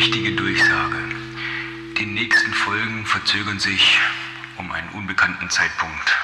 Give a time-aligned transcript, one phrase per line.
[0.00, 0.96] Wichtige Durchsage.
[1.98, 3.98] Die nächsten Folgen verzögern sich
[4.58, 6.16] um einen unbekannten Zeitpunkt.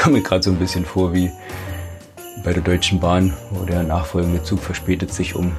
[0.00, 1.30] Komme mir gerade so ein bisschen vor wie
[2.42, 5.52] bei der Deutschen Bahn, wo der nachfolgende Zug verspätet sich um.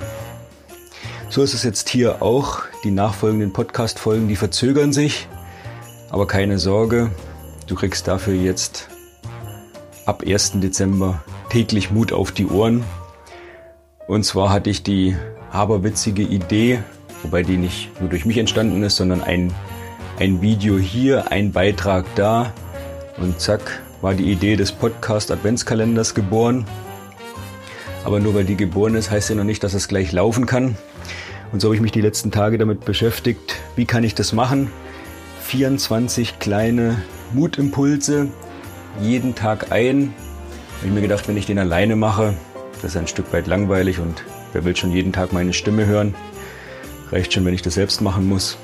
[1.29, 2.63] So ist es jetzt hier auch.
[2.83, 5.27] Die nachfolgenden Podcast-Folgen, die verzögern sich.
[6.09, 7.11] Aber keine Sorge,
[7.67, 8.89] du kriegst dafür jetzt
[10.07, 10.53] ab 1.
[10.61, 12.83] Dezember täglich Mut auf die Ohren.
[14.11, 15.15] Und zwar hatte ich die
[15.53, 16.83] aberwitzige Idee,
[17.23, 19.53] wobei die nicht nur durch mich entstanden ist, sondern ein,
[20.19, 22.51] ein Video hier, ein Beitrag da.
[23.21, 26.65] Und zack, war die Idee des Podcast Adventskalenders geboren.
[28.03, 30.75] Aber nur weil die geboren ist, heißt ja noch nicht, dass es gleich laufen kann.
[31.53, 34.69] Und so habe ich mich die letzten Tage damit beschäftigt, wie kann ich das machen?
[35.43, 37.01] 24 kleine
[37.31, 38.27] Mutimpulse,
[38.99, 40.13] jeden Tag ein.
[40.79, 42.33] Habe ich mir gedacht, wenn ich den alleine mache,
[42.81, 46.15] das ist ein Stück weit langweilig und wer will schon jeden Tag meine Stimme hören?
[47.11, 48.57] Reicht schon, wenn ich das selbst machen muss.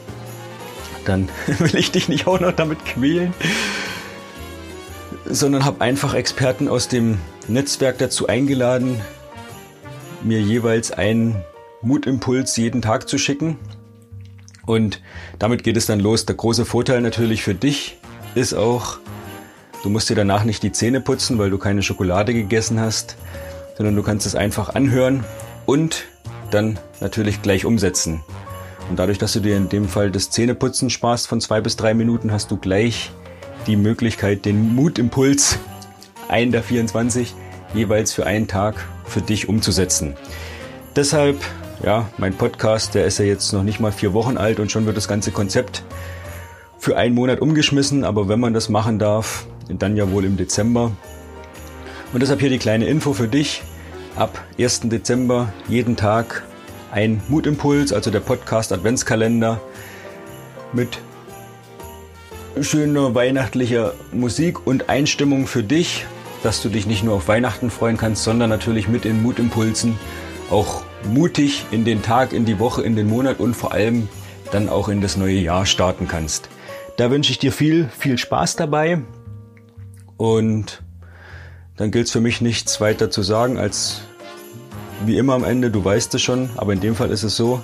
[1.05, 3.33] Dann will ich dich nicht auch noch damit quälen.
[5.25, 8.99] Sondern habe einfach Experten aus dem Netzwerk dazu eingeladen,
[10.23, 11.43] mir jeweils einen
[11.81, 13.57] Mutimpuls jeden Tag zu schicken.
[14.65, 15.01] Und
[15.37, 16.25] damit geht es dann los.
[16.25, 17.97] Der große Vorteil natürlich für dich
[18.35, 18.97] ist auch,
[19.83, 23.15] du musst dir danach nicht die Zähne putzen, weil du keine Schokolade gegessen hast,
[23.77, 25.23] sondern du kannst es einfach anhören
[25.65, 26.05] und
[26.51, 28.23] dann natürlich gleich umsetzen.
[28.89, 31.93] Und dadurch, dass du dir in dem Fall das Zähneputzen sparst von zwei bis drei
[31.93, 33.11] Minuten, hast du gleich
[33.67, 35.59] die Möglichkeit, den Mutimpuls,
[36.29, 37.35] einen der 24,
[37.73, 40.15] jeweils für einen Tag für dich umzusetzen.
[40.95, 41.37] Deshalb,
[41.83, 44.85] ja, mein Podcast, der ist ja jetzt noch nicht mal vier Wochen alt und schon
[44.85, 45.83] wird das ganze Konzept
[46.79, 48.03] für einen Monat umgeschmissen.
[48.03, 50.91] Aber wenn man das machen darf, dann ja wohl im Dezember.
[52.13, 53.63] Und deshalb hier die kleine Info für dich.
[54.15, 54.81] Ab 1.
[54.89, 56.43] Dezember jeden Tag
[56.91, 59.61] ein Mutimpuls, also der Podcast Adventskalender
[60.73, 60.99] mit
[62.61, 66.05] schöner weihnachtlicher Musik und Einstimmung für dich
[66.43, 69.97] dass du dich nicht nur auf Weihnachten freuen kannst, sondern natürlich mit den Mutimpulsen
[70.49, 74.07] auch mutig in den Tag, in die Woche, in den Monat und vor allem
[74.51, 76.49] dann auch in das neue Jahr starten kannst.
[76.97, 79.01] Da wünsche ich dir viel, viel Spaß dabei
[80.15, 80.83] und
[81.77, 84.01] dann gilt es für mich nichts weiter zu sagen als
[85.05, 87.63] wie immer am Ende, du weißt es schon, aber in dem Fall ist es so,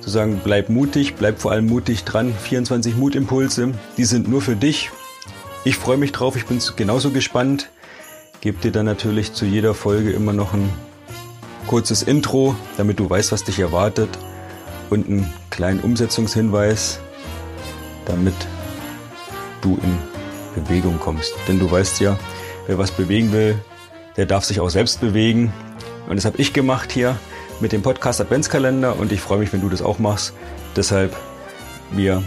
[0.00, 2.32] zu sagen, bleib mutig, bleib vor allem mutig dran.
[2.32, 4.90] 24 Mutimpulse, die sind nur für dich,
[5.62, 7.68] ich freue mich drauf, ich bin genauso gespannt.
[8.40, 10.70] Gebe dir dann natürlich zu jeder Folge immer noch ein
[11.66, 14.08] kurzes Intro, damit du weißt, was dich erwartet.
[14.88, 16.98] Und einen kleinen Umsetzungshinweis,
[18.06, 18.34] damit
[19.60, 21.34] du in Bewegung kommst.
[21.46, 22.18] Denn du weißt ja,
[22.70, 23.56] wer was bewegen will,
[24.16, 25.52] der darf sich auch selbst bewegen.
[26.08, 27.18] Und das habe ich gemacht hier
[27.60, 30.32] mit dem Podcast Adventskalender und ich freue mich, wenn du das auch machst.
[30.76, 31.14] Deshalb,
[31.90, 32.22] wir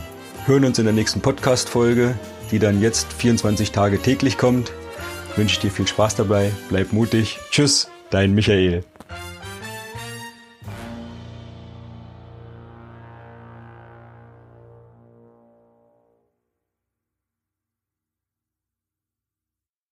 [0.46, 2.16] hören uns in der nächsten Podcast-Folge
[2.54, 4.72] die dann jetzt 24 Tage täglich kommt.
[5.36, 7.40] wünsche ich dir viel Spaß dabei, bleib mutig.
[7.50, 8.84] Tschüss, dein Michael.